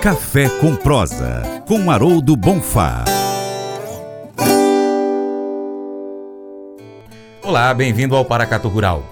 Café 0.00 0.48
com 0.48 0.74
Prosa, 0.74 1.62
com 1.66 1.90
Haroldo 1.90 2.34
Bonfá. 2.34 3.04
Olá, 7.42 7.74
bem-vindo 7.74 8.16
ao 8.16 8.24
Paracato 8.24 8.66
Rural. 8.66 9.04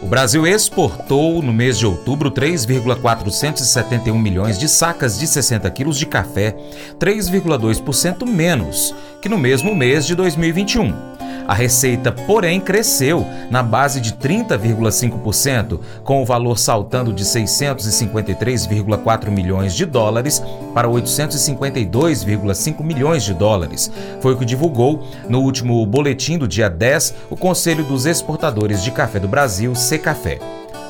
O 0.00 0.06
Brasil 0.06 0.46
exportou 0.46 1.42
no 1.42 1.52
mês 1.52 1.78
de 1.78 1.86
outubro 1.86 2.30
3,471 2.30 4.18
milhões 4.18 4.58
de 4.58 4.66
sacas 4.66 5.18
de 5.18 5.26
60 5.26 5.70
quilos 5.70 5.98
de 5.98 6.06
café, 6.06 6.56
3,2% 6.98 8.26
menos 8.26 8.94
que 9.20 9.28
no 9.28 9.36
mesmo 9.36 9.74
mês 9.74 10.06
de 10.06 10.14
2021. 10.14 11.13
A 11.46 11.52
receita, 11.52 12.10
porém, 12.10 12.58
cresceu 12.58 13.26
na 13.50 13.62
base 13.62 14.00
de 14.00 14.14
30,5%, 14.14 15.78
com 16.02 16.22
o 16.22 16.24
valor 16.24 16.58
saltando 16.58 17.12
de 17.12 17.22
653,4 17.24 19.30
milhões 19.30 19.74
de 19.74 19.84
dólares 19.84 20.42
para 20.72 20.88
852,5 20.88 22.82
milhões 22.82 23.22
de 23.22 23.34
dólares. 23.34 23.92
Foi 24.20 24.32
o 24.32 24.38
que 24.38 24.44
divulgou 24.44 25.06
no 25.28 25.40
último 25.40 25.84
boletim 25.84 26.38
do 26.38 26.48
dia 26.48 26.70
10 26.70 27.14
o 27.28 27.36
Conselho 27.36 27.84
dos 27.84 28.06
Exportadores 28.06 28.82
de 28.82 28.90
Café 28.90 29.20
do 29.20 29.28
Brasil, 29.28 29.74
Secafé. 29.74 30.38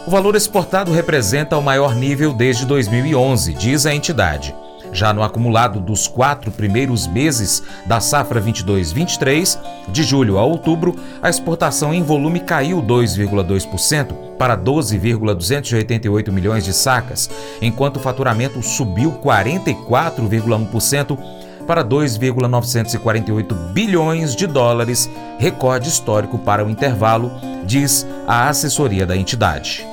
O 0.06 0.10
valor 0.10 0.36
exportado 0.36 0.92
representa 0.92 1.56
o 1.56 1.62
maior 1.62 1.95
nível 1.95 2.32
desde 2.32 2.66
2011, 2.66 3.54
diz 3.54 3.86
a 3.86 3.95
entidade. 3.95 4.54
Já 4.94 5.12
no 5.12 5.22
acumulado 5.24 5.80
dos 5.80 6.06
quatro 6.06 6.52
primeiros 6.52 7.06
meses 7.08 7.64
da 7.84 7.98
safra 7.98 8.40
22-23, 8.40 9.58
de 9.88 10.04
julho 10.04 10.38
a 10.38 10.44
outubro, 10.44 10.94
a 11.20 11.28
exportação 11.28 11.92
em 11.92 12.00
volume 12.00 12.38
caiu 12.38 12.80
2,2% 12.80 14.14
para 14.38 14.54
12,288 14.54 16.32
milhões 16.32 16.64
de 16.64 16.72
sacas, 16.72 17.28
enquanto 17.60 17.96
o 17.96 18.00
faturamento 18.00 18.62
subiu 18.62 19.10
44,1% 19.20 21.18
para 21.66 21.82
2,948 21.82 23.52
bilhões 23.73 24.36
de 24.36 24.46
dólares, 24.46 25.10
recorde 25.40 25.88
histórico 25.88 26.38
para 26.38 26.64
o 26.64 26.70
intervalo, 26.70 27.32
diz 27.66 28.06
a 28.29 28.48
assessoria 28.48 29.04
da 29.04 29.16
entidade. 29.16 29.84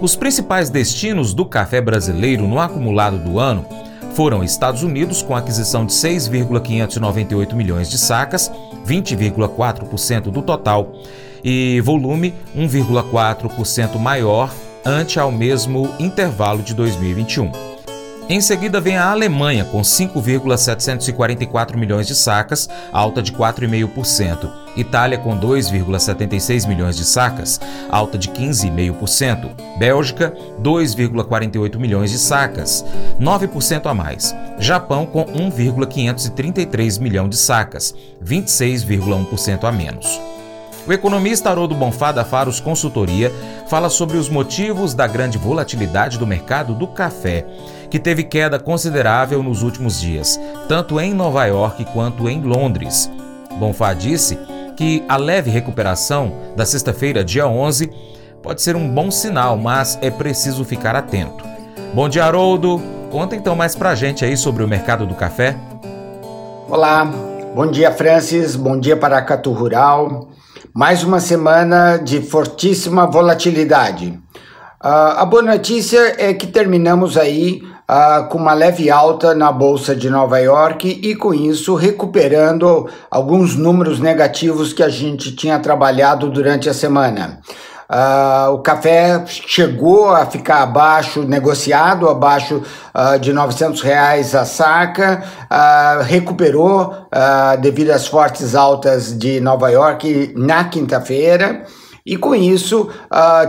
Os 0.00 0.14
principais 0.14 0.70
destinos 0.70 1.34
do 1.34 1.44
café 1.44 1.80
brasileiro 1.80 2.46
no 2.46 2.60
acumulado 2.60 3.18
do 3.18 3.40
ano 3.40 3.66
foram 4.16 4.42
Estados 4.42 4.82
Unidos, 4.82 5.20
com 5.20 5.36
aquisição 5.36 5.84
de 5.84 5.92
6,598 5.92 7.54
milhões 7.54 7.90
de 7.90 7.98
sacas, 7.98 8.50
20,4% 8.86 10.30
do 10.30 10.40
total, 10.40 10.90
e 11.44 11.82
volume 11.82 12.32
1,4% 12.56 13.98
maior 13.98 14.50
ante 14.86 15.20
ao 15.20 15.30
mesmo 15.30 15.94
intervalo 15.98 16.62
de 16.62 16.72
2021. 16.72 17.75
Em 18.28 18.40
seguida 18.40 18.80
vem 18.80 18.96
a 18.96 19.08
Alemanha 19.12 19.64
com 19.64 19.84
5,744 19.84 21.78
milhões 21.78 22.08
de 22.08 22.14
sacas, 22.16 22.68
alta 22.92 23.22
de 23.22 23.30
4,5%. 23.30 24.50
Itália 24.76 25.16
com 25.16 25.38
2,76 25.38 26.66
milhões 26.66 26.96
de 26.96 27.04
sacas, 27.04 27.60
alta 27.88 28.18
de 28.18 28.28
15,5%. 28.30 29.78
Bélgica, 29.78 30.34
2,48 30.60 31.78
milhões 31.78 32.10
de 32.10 32.18
sacas, 32.18 32.84
9% 33.20 33.86
a 33.86 33.94
mais. 33.94 34.34
Japão 34.58 35.06
com 35.06 35.24
1,533 35.24 36.98
milhão 36.98 37.28
de 37.28 37.36
sacas, 37.36 37.94
26,1% 38.24 39.62
a 39.62 39.70
menos. 39.70 40.35
O 40.86 40.92
economista 40.92 41.50
Haroldo 41.50 41.74
Bonfá 41.74 42.12
da 42.12 42.24
Faros 42.24 42.60
Consultoria 42.60 43.32
fala 43.66 43.88
sobre 43.88 44.16
os 44.16 44.28
motivos 44.28 44.94
da 44.94 45.04
grande 45.04 45.36
volatilidade 45.36 46.16
do 46.16 46.24
mercado 46.24 46.74
do 46.74 46.86
café, 46.86 47.44
que 47.90 47.98
teve 47.98 48.22
queda 48.22 48.56
considerável 48.56 49.42
nos 49.42 49.62
últimos 49.62 50.00
dias, 50.00 50.38
tanto 50.68 51.00
em 51.00 51.12
Nova 51.12 51.44
York 51.44 51.84
quanto 51.86 52.28
em 52.28 52.40
Londres. 52.40 53.10
Bonfá 53.58 53.94
disse 53.94 54.38
que 54.76 55.02
a 55.08 55.16
leve 55.16 55.50
recuperação 55.50 56.32
da 56.54 56.64
sexta-feira, 56.64 57.24
dia 57.24 57.48
11, 57.48 57.90
pode 58.40 58.62
ser 58.62 58.76
um 58.76 58.88
bom 58.88 59.10
sinal, 59.10 59.56
mas 59.56 59.98
é 60.00 60.10
preciso 60.10 60.64
ficar 60.64 60.94
atento. 60.94 61.44
Bom 61.92 62.08
dia, 62.08 62.24
Haroldo. 62.24 62.80
Conta 63.10 63.34
então 63.34 63.56
mais 63.56 63.74
pra 63.74 63.96
gente 63.96 64.24
aí 64.24 64.36
sobre 64.36 64.62
o 64.62 64.68
mercado 64.68 65.04
do 65.04 65.16
café. 65.16 65.56
Olá, 66.68 67.04
bom 67.54 67.66
dia, 67.66 67.90
Francis. 67.90 68.54
Bom 68.54 68.78
dia, 68.78 68.96
Paracatu 68.96 69.50
Rural. 69.50 70.28
Mais 70.76 71.02
uma 71.02 71.20
semana 71.20 71.96
de 71.96 72.20
fortíssima 72.20 73.06
volatilidade. 73.06 74.08
Uh, 74.84 75.16
a 75.16 75.24
boa 75.24 75.40
notícia 75.40 76.16
é 76.18 76.34
que 76.34 76.46
terminamos 76.46 77.16
aí 77.16 77.62
uh, 77.90 78.28
com 78.28 78.36
uma 78.36 78.52
leve 78.52 78.90
alta 78.90 79.34
na 79.34 79.50
Bolsa 79.50 79.96
de 79.96 80.10
Nova 80.10 80.38
York 80.38 81.00
e 81.02 81.16
com 81.16 81.32
isso 81.32 81.74
recuperando 81.76 82.86
alguns 83.10 83.56
números 83.56 84.00
negativos 84.00 84.74
que 84.74 84.82
a 84.82 84.90
gente 84.90 85.34
tinha 85.34 85.58
trabalhado 85.58 86.28
durante 86.28 86.68
a 86.68 86.74
semana. 86.74 87.40
Uh, 87.88 88.52
o 88.52 88.58
café 88.58 89.24
chegou 89.26 90.10
a 90.10 90.26
ficar 90.26 90.62
abaixo, 90.62 91.22
negociado 91.22 92.08
abaixo 92.08 92.60
uh, 92.92 93.18
de 93.18 93.32
900 93.32 93.80
reais 93.80 94.34
a 94.34 94.44
saca, 94.44 95.22
uh, 95.44 96.02
recuperou 96.02 97.06
devido 97.60 97.90
às 97.90 98.06
fortes 98.06 98.54
altas 98.54 99.16
de 99.16 99.40
Nova 99.40 99.70
York 99.70 100.34
na 100.36 100.64
quinta-feira. 100.64 101.64
E 102.04 102.16
com 102.16 102.34
isso, 102.34 102.88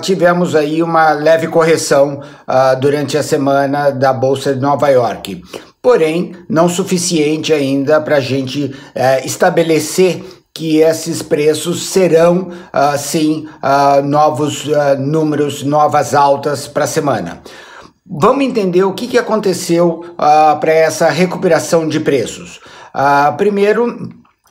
tivemos 0.01 0.55
aí 0.55 0.81
uma 0.81 1.11
leve 1.11 1.47
correção 1.47 2.21
durante 2.79 3.15
a 3.15 3.21
semana 3.21 3.91
da 3.91 4.11
Bolsa 4.11 4.55
de 4.55 4.59
Nova 4.59 4.89
York 4.89 5.43
porém 5.87 6.33
não 6.49 6.67
suficiente 6.67 7.53
ainda 7.53 8.01
para 8.01 8.17
a 8.17 8.19
gente 8.19 8.75
eh, 8.93 9.25
estabelecer 9.25 10.21
que 10.57 10.79
esses 10.79 11.21
preços 11.21 11.87
serão, 11.89 12.49
uh, 12.49 12.97
sim, 12.97 13.47
uh, 13.61 14.01
novos 14.01 14.65
uh, 14.65 14.97
números, 14.97 15.61
novas 15.61 16.15
altas 16.15 16.67
para 16.67 16.85
a 16.85 16.87
semana. 16.87 17.43
Vamos 18.03 18.43
entender 18.43 18.83
o 18.83 18.93
que, 18.93 19.05
que 19.05 19.19
aconteceu 19.19 20.03
para 20.17 20.71
essa 20.71 21.09
recuperação 21.09 21.85
de 21.85 21.99
preços. 21.99 22.61
primeiro, 23.37 24.09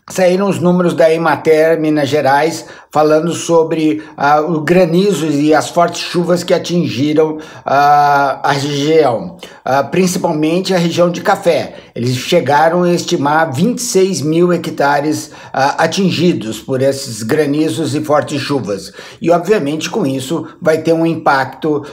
saíram 0.09 0.49
os 0.49 0.61
números 0.61 0.95
da 0.95 1.13
Emater 1.13 1.81
Minas 1.81 2.09
Gerais 2.09 2.65
falando 2.93 3.33
sobre 3.35 4.05
uh, 4.17 4.53
o 4.53 4.61
granizo 4.61 5.27
e 5.27 5.53
as 5.53 5.69
fortes 5.69 6.01
chuvas 6.01 6.45
que 6.45 6.55
atingiram 6.55 7.39
uh, 7.39 7.41
a 7.65 8.53
região, 8.53 9.37
uh, 9.67 9.91
principalmente 9.91 10.73
a 10.73 10.79
região 10.79 11.11
de 11.11 11.21
café. 11.23 11.75
Eles 11.93 12.15
chegaram 12.15 12.85
a 12.85 12.93
estimar 12.93 13.53
26 13.53 14.23
mil 14.23 14.53
hectares 14.53 15.33
atingidos 15.53 16.61
por 16.61 16.83
esses 16.83 17.25
granizos 17.25 17.97
e 17.97 18.01
fortes 18.01 18.41
chuvas. 18.41 18.93
E, 19.21 19.31
obviamente, 19.31 19.91
com 19.91 20.07
isso 20.07 20.47
vai 20.63 20.79
ter 20.79 20.93
um 20.93 21.07
impacto 21.07 21.85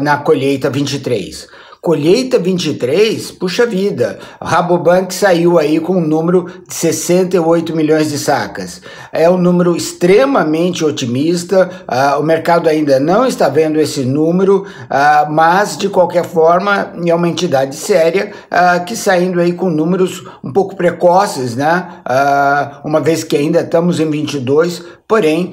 na 0.00 0.16
colheita 0.16 0.70
23. 0.70 1.46
Colheita 1.84 2.38
23, 2.38 3.32
puxa 3.32 3.66
vida, 3.66 4.20
Rabobank 4.40 5.12
saiu 5.12 5.58
aí 5.58 5.80
com 5.80 5.96
um 5.96 6.00
número 6.00 6.46
de 6.68 6.72
68 6.72 7.74
milhões 7.74 8.08
de 8.08 8.20
sacas. 8.20 8.80
É 9.12 9.28
um 9.28 9.36
número 9.36 9.76
extremamente 9.76 10.84
otimista, 10.84 11.68
uh, 11.90 12.20
o 12.20 12.22
mercado 12.22 12.68
ainda 12.68 13.00
não 13.00 13.26
está 13.26 13.48
vendo 13.48 13.80
esse 13.80 14.04
número, 14.04 14.58
uh, 14.62 15.32
mas 15.32 15.76
de 15.76 15.88
qualquer 15.88 16.24
forma 16.24 16.92
é 17.04 17.12
uma 17.12 17.28
entidade 17.28 17.74
séria 17.74 18.30
uh, 18.46 18.84
que 18.84 18.94
saindo 18.94 19.40
aí 19.40 19.52
com 19.52 19.68
números 19.68 20.24
um 20.44 20.52
pouco 20.52 20.76
precoces, 20.76 21.56
né? 21.56 22.00
uma 22.84 23.00
vez 23.00 23.24
que 23.24 23.36
ainda 23.36 23.60
estamos 23.60 23.98
em 23.98 24.08
22, 24.08 24.84
porém 25.08 25.52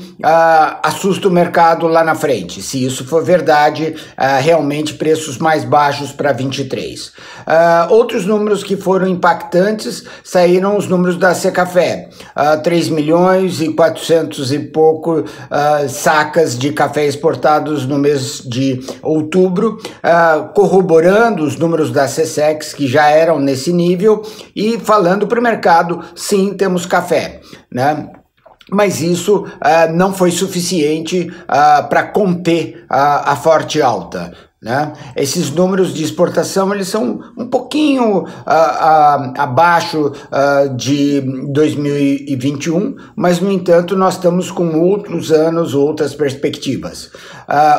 assusta 0.84 1.28
o 1.28 1.32
mercado 1.32 1.88
lá 1.88 2.04
na 2.04 2.14
frente. 2.14 2.62
Se 2.62 2.84
isso 2.84 3.06
for 3.06 3.24
verdade, 3.24 3.96
realmente 4.42 4.94
preços 4.96 5.38
mais 5.38 5.64
baixos 5.64 6.12
para 6.20 6.34
23. 6.34 7.08
Uh, 7.08 7.14
outros 7.92 8.26
números 8.26 8.62
que 8.62 8.76
foram 8.76 9.08
impactantes 9.08 10.04
saíram 10.22 10.76
os 10.76 10.86
números 10.86 11.16
da 11.16 11.34
Secafé. 11.34 12.10
Uh, 12.36 12.62
3 12.62 12.90
milhões 12.90 13.62
e 13.62 13.72
400 13.72 14.52
e 14.52 14.60
pouco 14.60 15.22
uh, 15.22 15.88
sacas 15.88 16.60
de 16.60 16.74
café 16.74 17.06
exportados 17.06 17.86
no 17.86 17.98
mês 17.98 18.42
de 18.42 18.82
outubro, 19.02 19.78
uh, 20.04 20.50
corroborando 20.54 21.46
os 21.46 21.56
números 21.56 21.90
da 21.90 22.04
CSEX 22.04 22.74
que 22.74 22.86
já 22.86 23.08
eram 23.08 23.40
nesse 23.40 23.72
nível 23.72 24.22
e 24.54 24.78
falando 24.78 25.26
para 25.26 25.40
o 25.40 25.44
mercado, 25.44 26.04
sim, 26.14 26.54
temos 26.54 26.86
café. 26.86 27.40
Né? 27.72 28.10
mas 28.72 29.02
isso 29.02 29.46
uh, 29.46 29.92
não 29.92 30.14
foi 30.14 30.30
suficiente 30.30 31.28
uh, 31.28 31.88
para 31.90 32.04
conter 32.04 32.86
a, 32.88 33.32
a 33.32 33.36
forte 33.36 33.82
alta. 33.82 34.32
Né? 34.62 34.92
Esses 35.16 35.50
números 35.52 35.94
de 35.94 36.04
exportação 36.04 36.74
eles 36.74 36.90
são 36.90 37.22
um 37.38 37.48
pouquinho 37.48 38.24
uh, 38.24 38.26
uh, 38.26 39.34
abaixo 39.38 40.12
uh, 40.12 40.76
de 40.76 41.22
2021, 41.48 42.94
mas 43.16 43.40
no 43.40 43.50
entanto 43.50 43.96
nós 43.96 44.16
estamos 44.16 44.52
com 44.52 44.78
outros 44.82 45.32
anos, 45.32 45.74
outras 45.74 46.14
perspectivas. 46.14 47.10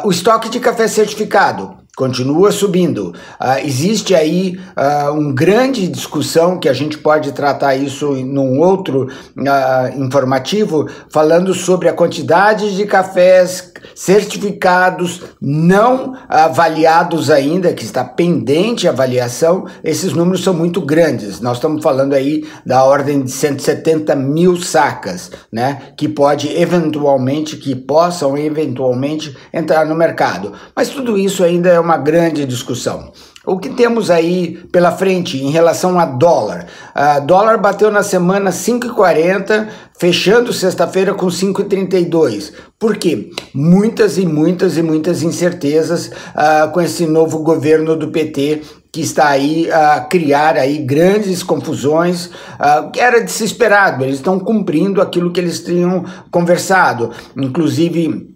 o 0.04 0.10
estoque 0.10 0.48
de 0.48 0.58
café 0.58 0.88
certificado 0.88 1.79
continua 2.00 2.50
subindo. 2.50 3.14
Uh, 3.38 3.58
existe 3.62 4.14
aí 4.14 4.58
uh, 4.75 5.12
uma 5.12 5.35
grande 5.35 5.87
discussão 5.87 6.58
que 6.58 6.67
a 6.67 6.73
gente 6.73 6.97
pode 6.97 7.32
tratar 7.32 7.76
isso 7.76 8.12
num 8.25 8.58
outro 8.58 9.06
uh, 9.37 10.02
informativo, 10.02 10.88
falando 11.11 11.52
sobre 11.52 11.91
a 11.91 11.93
quantidade 11.93 12.75
de 12.75 12.87
cafés 12.87 13.70
certificados 13.94 15.23
não 15.41 16.14
avaliados 16.26 17.31
ainda, 17.31 17.75
que 17.75 17.85
está 17.85 18.02
pendente 18.02 18.88
avaliação. 18.88 19.67
Esses 19.85 20.14
números 20.14 20.43
são 20.43 20.55
muito 20.55 20.81
grandes. 20.81 21.38
Nós 21.41 21.58
estamos 21.58 21.82
falando 21.82 22.14
aí 22.14 22.47
da 22.64 22.82
ordem 22.82 23.23
de 23.23 23.31
170 23.31 24.17
mil 24.17 24.56
sacas, 24.56 25.31
né? 25.52 25.82
Que 25.99 26.08
pode 26.08 26.49
eventualmente, 26.49 27.58
que 27.58 27.75
possam 27.75 28.38
eventualmente 28.38 29.37
entrar 29.52 29.85
no 29.85 29.94
mercado. 29.94 30.52
Mas 30.75 30.88
tudo 30.88 31.19
isso 31.19 31.44
ainda 31.44 31.69
é 31.69 31.81
uma 31.81 31.89
grande 31.96 32.44
discussão. 32.44 33.12
O 33.46 33.58
que 33.58 33.70
temos 33.70 34.10
aí 34.10 34.58
pela 34.70 34.92
frente 34.92 35.42
em 35.42 35.50
relação 35.50 35.98
a 35.98 36.04
dólar? 36.04 36.66
A 36.94 37.19
dólar 37.20 37.56
bateu 37.56 37.90
na 37.90 38.02
semana 38.02 38.50
5,40, 38.50 39.66
fechando 39.98 40.52
sexta-feira 40.52 41.14
com 41.14 41.26
5,32. 41.26 42.52
Por 42.78 42.98
quê? 42.98 43.31
Muitas 43.54 44.19
e 44.19 44.26
muitas 44.26 44.76
e 44.76 44.82
muitas 44.82 45.22
incertezas 45.22 46.08
uh, 46.08 46.70
com 46.72 46.82
esse 46.82 47.06
novo 47.06 47.38
governo 47.38 47.96
do 47.96 48.08
PT 48.08 48.60
que 48.92 49.00
está 49.00 49.28
aí 49.28 49.70
a 49.70 50.00
criar 50.00 50.56
aí 50.56 50.78
grandes 50.78 51.42
confusões, 51.42 52.26
uh, 52.26 52.90
era 52.96 53.22
desesperado, 53.22 54.04
eles 54.04 54.16
estão 54.16 54.38
cumprindo 54.38 55.00
aquilo 55.00 55.31
que 55.31 55.38
eles 55.38 55.62
tinham 55.62 56.04
conversado, 56.31 57.10
inclusive 57.37 58.29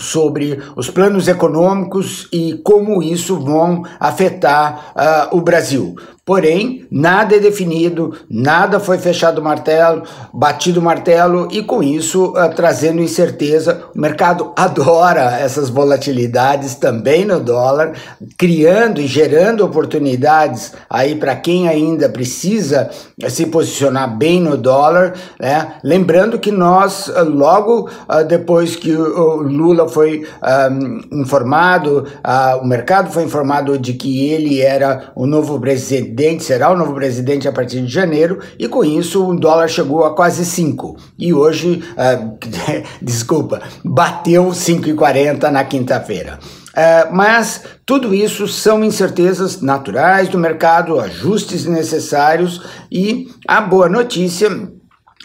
sobre 0.00 0.60
os 0.76 0.88
planos 0.88 1.26
econômicos 1.26 2.28
e 2.32 2.60
como 2.64 3.02
isso 3.02 3.38
vão 3.38 3.82
afetar 3.98 4.92
uh, 5.32 5.36
o 5.36 5.40
Brasil. 5.40 5.96
Porém, 6.28 6.86
nada 6.90 7.36
é 7.36 7.38
definido, 7.38 8.12
nada 8.28 8.78
foi 8.78 8.98
fechado 8.98 9.38
o 9.38 9.42
martelo, 9.42 10.02
batido 10.30 10.78
o 10.78 10.82
martelo 10.82 11.48
e 11.50 11.62
com 11.62 11.82
isso 11.82 12.32
uh, 12.32 12.54
trazendo 12.54 13.00
incerteza. 13.00 13.84
O 13.96 13.98
mercado 13.98 14.52
adora 14.54 15.38
essas 15.40 15.70
volatilidades 15.70 16.74
também 16.74 17.24
no 17.24 17.40
dólar, 17.40 17.94
criando 18.36 19.00
e 19.00 19.06
gerando 19.06 19.64
oportunidades 19.64 20.74
aí 20.90 21.14
para 21.14 21.34
quem 21.34 21.66
ainda 21.66 22.10
precisa 22.10 22.90
uh, 23.24 23.30
se 23.30 23.46
posicionar 23.46 24.14
bem 24.14 24.38
no 24.38 24.58
dólar, 24.58 25.14
né? 25.40 25.76
Lembrando 25.82 26.38
que 26.38 26.52
nós 26.52 27.08
uh, 27.08 27.24
logo 27.24 27.88
depois 28.28 28.76
que 28.76 28.94
o 28.94 29.36
Lula 29.36 29.87
foi 29.88 30.26
informado, 31.12 32.06
o 32.60 32.66
mercado 32.66 33.10
foi 33.10 33.24
informado 33.24 33.78
de 33.78 33.94
que 33.94 34.28
ele 34.28 34.60
era 34.60 35.12
o 35.14 35.26
novo 35.26 35.58
presidente 35.58 36.44
será 36.44 36.70
o 36.70 36.76
novo 36.76 36.94
presidente 36.94 37.48
a 37.48 37.52
partir 37.52 37.82
de 37.82 37.92
janeiro, 37.92 38.38
e 38.58 38.68
com 38.68 38.84
isso 38.84 39.26
o 39.26 39.38
dólar 39.38 39.68
chegou 39.68 40.04
a 40.04 40.14
quase 40.14 40.44
5. 40.44 40.96
E 41.18 41.32
hoje, 41.32 41.82
desculpa, 43.02 43.60
bateu 43.84 44.46
5,40 44.46 45.50
na 45.50 45.64
quinta-feira. 45.64 46.38
Uh, 46.68 47.12
mas 47.12 47.64
tudo 47.84 48.14
isso 48.14 48.46
são 48.46 48.84
incertezas 48.84 49.60
naturais 49.60 50.28
do 50.28 50.38
mercado, 50.38 51.00
ajustes 51.00 51.66
necessários 51.66 52.62
e 52.90 53.28
a 53.48 53.60
boa 53.60 53.88
notícia 53.88 54.48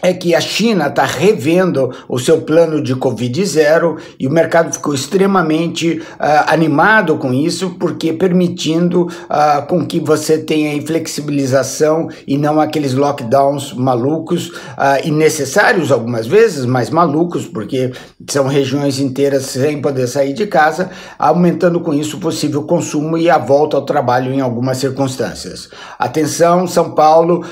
é 0.04 0.12
que 0.12 0.34
a 0.34 0.40
China 0.40 0.88
está 0.88 1.06
revendo 1.06 1.90
o 2.06 2.18
seu 2.18 2.42
plano 2.42 2.82
de 2.82 2.94
Covid 2.94 3.42
zero 3.46 3.96
e 4.20 4.26
o 4.26 4.30
mercado 4.30 4.70
ficou 4.70 4.94
extremamente 4.94 5.92
uh, 5.92 6.44
animado 6.46 7.16
com 7.16 7.32
isso, 7.32 7.70
porque 7.80 8.12
permitindo 8.12 9.04
uh, 9.04 9.66
com 9.66 9.86
que 9.86 9.98
você 9.98 10.36
tenha 10.36 10.80
flexibilização 10.86 12.10
e 12.28 12.36
não 12.36 12.60
aqueles 12.60 12.92
lockdowns 12.92 13.72
malucos 13.72 14.48
uh, 14.48 15.00
e 15.02 15.10
necessários 15.10 15.90
algumas 15.90 16.26
vezes, 16.26 16.66
mas 16.66 16.90
malucos, 16.90 17.46
porque 17.46 17.90
são 18.28 18.46
regiões 18.46 19.00
inteiras 19.00 19.46
sem 19.46 19.80
poder 19.80 20.06
sair 20.06 20.34
de 20.34 20.46
casa, 20.46 20.90
aumentando 21.18 21.80
com 21.80 21.94
isso 21.94 22.18
o 22.18 22.20
possível 22.20 22.64
consumo 22.64 23.16
e 23.16 23.30
a 23.30 23.38
volta 23.38 23.78
ao 23.78 23.86
trabalho 23.86 24.34
em 24.34 24.42
algumas 24.42 24.76
circunstâncias. 24.76 25.70
Atenção, 25.98 26.66
São 26.66 26.90
Paulo 26.90 27.42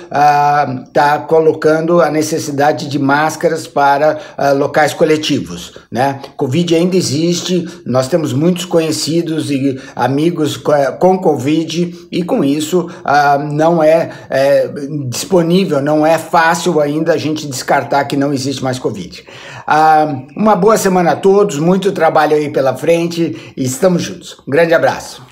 está 0.86 1.18
colocando 1.20 2.02
a 2.02 2.10
necessidade 2.10 2.41
necessidade 2.42 2.88
de 2.88 2.98
máscaras 2.98 3.66
para 3.66 4.18
uh, 4.36 4.56
locais 4.56 4.92
coletivos. 4.92 5.74
Né? 5.90 6.20
Covid 6.36 6.74
ainda 6.74 6.96
existe, 6.96 7.66
nós 7.86 8.08
temos 8.08 8.32
muitos 8.32 8.64
conhecidos 8.64 9.50
e 9.50 9.80
amigos 9.94 10.56
com 10.56 11.18
Covid 11.18 12.08
e 12.10 12.22
com 12.24 12.42
isso 12.42 12.90
uh, 13.04 13.52
não 13.52 13.82
é, 13.82 14.10
é, 14.28 14.68
disponível, 15.08 15.80
não 15.80 16.04
é 16.04 16.18
fácil 16.18 16.80
ainda 16.80 17.12
a 17.12 17.16
gente 17.16 17.46
descartar 17.46 18.04
que 18.04 18.16
não 18.16 18.32
existe 18.32 18.62
mais 18.62 18.78
Covid. 18.78 19.24
Uh, 19.68 20.26
uma 20.36 20.56
boa 20.56 20.76
semana 20.76 21.12
a 21.12 21.16
todos, 21.16 21.58
muito 21.58 21.92
trabalho 21.92 22.34
aí 22.34 22.50
pela 22.50 22.74
frente 22.74 23.52
e 23.56 23.64
estamos 23.64 24.02
juntos. 24.02 24.36
Um 24.46 24.50
grande 24.50 24.74
abraço. 24.74 25.31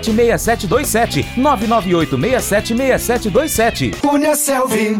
998676727. 0.00 1.26
998676727. 1.36 4.00
Cunha 4.00 4.34
Selvi. 4.34 4.98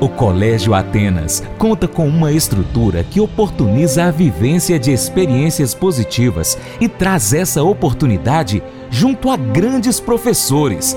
O 0.00 0.08
Colégio 0.08 0.72
Atenas 0.72 1.42
conta 1.58 1.86
com 1.86 2.08
uma 2.08 2.32
estrutura 2.32 3.04
que 3.04 3.20
oportuniza 3.20 4.04
a 4.04 4.10
vivência 4.10 4.78
de 4.78 4.90
experiências 4.90 5.74
positivas 5.74 6.56
e 6.80 6.88
traz 6.88 7.34
essa 7.34 7.62
oportunidade 7.62 8.62
junto 8.88 9.28
a 9.28 9.36
grandes 9.36 10.00
professores, 10.00 10.96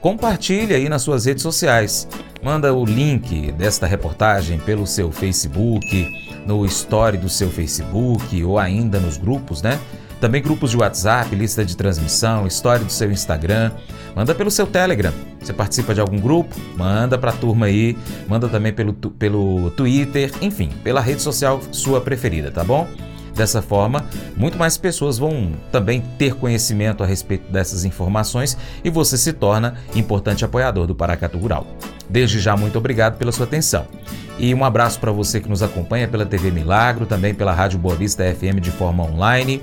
compartilhe 0.00 0.74
aí 0.74 0.88
nas 0.88 1.02
suas 1.02 1.24
redes 1.24 1.42
sociais. 1.42 2.08
Manda 2.42 2.72
o 2.72 2.84
link 2.84 3.52
desta 3.52 3.86
reportagem 3.86 4.58
pelo 4.58 4.86
seu 4.86 5.10
Facebook, 5.10 6.06
no 6.46 6.64
story 6.66 7.16
do 7.16 7.28
seu 7.28 7.50
Facebook 7.50 8.44
ou 8.44 8.58
ainda 8.58 8.98
nos 9.00 9.16
grupos, 9.16 9.60
né? 9.60 9.78
Também 10.20 10.42
grupos 10.42 10.70
de 10.70 10.76
WhatsApp, 10.76 11.34
lista 11.34 11.64
de 11.64 11.76
transmissão, 11.76 12.46
história 12.46 12.84
do 12.84 12.90
seu 12.90 13.10
Instagram. 13.10 13.70
Manda 14.16 14.34
pelo 14.34 14.50
seu 14.50 14.66
Telegram. 14.66 15.12
Você 15.40 15.52
participa 15.52 15.94
de 15.94 16.00
algum 16.00 16.18
grupo? 16.18 16.56
Manda 16.76 17.16
para 17.16 17.30
a 17.30 17.34
turma 17.34 17.66
aí. 17.66 17.96
Manda 18.26 18.48
também 18.48 18.72
pelo, 18.72 18.92
pelo 18.92 19.70
Twitter, 19.72 20.32
enfim, 20.40 20.70
pela 20.82 21.00
rede 21.00 21.22
social 21.22 21.60
sua 21.70 22.00
preferida, 22.00 22.50
tá 22.50 22.64
bom? 22.64 22.88
Dessa 23.38 23.62
forma, 23.62 24.04
muito 24.36 24.58
mais 24.58 24.76
pessoas 24.76 25.16
vão 25.16 25.52
também 25.70 26.00
ter 26.18 26.34
conhecimento 26.34 27.04
a 27.04 27.06
respeito 27.06 27.52
dessas 27.52 27.84
informações 27.84 28.58
e 28.82 28.90
você 28.90 29.16
se 29.16 29.32
torna 29.32 29.76
importante 29.94 30.44
apoiador 30.44 30.88
do 30.88 30.94
Paracatu 30.94 31.38
Rural. 31.38 31.64
Desde 32.10 32.40
já, 32.40 32.56
muito 32.56 32.76
obrigado 32.76 33.16
pela 33.16 33.30
sua 33.30 33.46
atenção. 33.46 33.86
E 34.40 34.52
um 34.52 34.64
abraço 34.64 34.98
para 34.98 35.12
você 35.12 35.40
que 35.40 35.48
nos 35.48 35.62
acompanha 35.62 36.08
pela 36.08 36.26
TV 36.26 36.50
Milagro, 36.50 37.06
também 37.06 37.32
pela 37.32 37.52
Rádio 37.52 37.78
Boa 37.78 37.94
Vista 37.94 38.24
FM 38.24 38.58
de 38.60 38.72
forma 38.72 39.04
online 39.04 39.62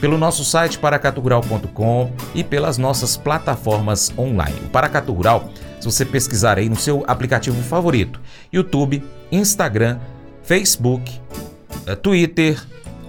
pelo 0.00 0.16
nosso 0.16 0.42
site 0.42 0.78
paracatugural.com 0.78 2.12
e 2.34 2.42
pelas 2.42 2.78
nossas 2.78 3.14
plataformas 3.18 4.10
online. 4.16 4.56
O 4.64 4.70
Paracatu 4.70 5.12
Rural, 5.12 5.50
se 5.78 5.84
você 5.84 6.06
pesquisar 6.06 6.56
aí 6.56 6.66
no 6.66 6.76
seu 6.76 7.04
aplicativo 7.06 7.62
favorito, 7.62 8.18
YouTube, 8.50 9.04
Instagram, 9.30 9.98
Facebook, 10.42 11.20
eh, 11.86 11.94
Twitter, 11.94 12.58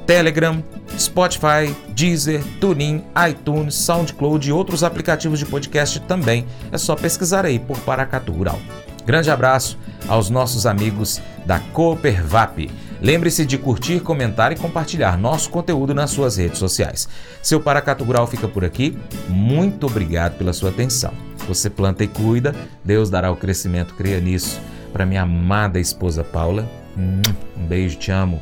Telegram, 0.06 0.64
Spotify, 0.98 1.76
Deezer, 1.90 2.44
TuneIn, 2.60 3.04
iTunes, 3.30 3.76
SoundCloud 3.76 4.48
e 4.48 4.52
outros 4.52 4.84
aplicativos 4.84 5.40
de 5.40 5.46
podcast 5.46 6.00
também. 6.02 6.46
É 6.72 6.78
só 6.78 6.96
pesquisar 6.96 7.46
aí 7.46 7.60
por 7.60 7.80
Paracatu 7.80 8.32
Rural. 8.32 8.60
Grande 9.06 9.30
abraço 9.30 9.78
aos 10.08 10.30
nossos 10.30 10.66
amigos 10.66 11.22
da 11.46 11.60
Coopervap. 11.60 12.70
Lembre-se 13.02 13.46
de 13.46 13.58
curtir, 13.58 14.00
comentar 14.00 14.54
e 14.54 14.56
compartilhar 14.56 15.18
nosso 15.18 15.50
conteúdo 15.50 15.94
nas 15.94 16.12
suas 16.12 16.38
redes 16.38 16.58
sociais. 16.58 17.10
Seu 17.42 17.60
Paracato 17.60 18.04
Rural 18.06 18.26
fica 18.28 18.48
por 18.48 18.64
aqui. 18.64 18.98
Muito 19.28 19.88
obrigado 19.88 20.38
pela 20.38 20.54
sua 20.54 20.70
atenção. 20.70 21.12
Você 21.46 21.70
planta 21.70 22.04
e 22.06 22.08
cuida, 22.08 22.56
Deus 22.82 23.10
dará 23.10 23.30
o 23.30 23.36
crescimento, 23.36 23.94
creia 23.96 24.22
nisso. 24.22 24.60
Para 24.94 25.06
minha 25.06 25.24
amada 25.24 25.80
esposa 25.80 26.24
Paula, 26.24 26.70
hum, 26.98 27.22
um 27.58 27.66
beijo, 27.66 27.98
te 27.98 28.10
amo. 28.10 28.42